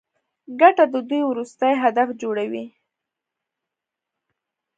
[0.59, 2.65] ګټه د دوی وروستی هدف جوړوي